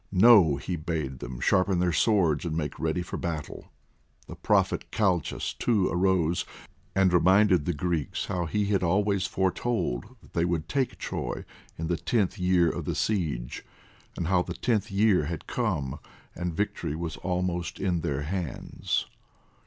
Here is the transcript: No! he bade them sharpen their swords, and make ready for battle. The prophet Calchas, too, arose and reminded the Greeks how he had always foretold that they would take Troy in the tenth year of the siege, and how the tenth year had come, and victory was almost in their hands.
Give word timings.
No! 0.11 0.55
he 0.55 0.77
bade 0.77 1.19
them 1.19 1.39
sharpen 1.39 1.77
their 1.77 1.93
swords, 1.93 2.43
and 2.43 2.57
make 2.57 2.79
ready 2.79 3.03
for 3.03 3.17
battle. 3.17 3.67
The 4.25 4.33
prophet 4.35 4.89
Calchas, 4.89 5.53
too, 5.53 5.89
arose 5.91 6.43
and 6.95 7.13
reminded 7.13 7.65
the 7.65 7.73
Greeks 7.75 8.25
how 8.25 8.47
he 8.47 8.65
had 8.65 8.81
always 8.81 9.27
foretold 9.27 10.15
that 10.23 10.33
they 10.33 10.43
would 10.43 10.67
take 10.67 10.97
Troy 10.97 11.45
in 11.77 11.85
the 11.85 11.97
tenth 11.97 12.39
year 12.39 12.67
of 12.67 12.85
the 12.85 12.95
siege, 12.95 13.63
and 14.17 14.25
how 14.25 14.41
the 14.41 14.55
tenth 14.55 14.89
year 14.89 15.25
had 15.25 15.45
come, 15.45 15.99
and 16.33 16.57
victory 16.57 16.95
was 16.95 17.17
almost 17.17 17.79
in 17.79 18.01
their 18.01 18.23
hands. 18.23 19.05